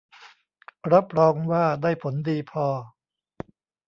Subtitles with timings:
[0.91, 2.67] รับรองว่าได้ผลดีพอ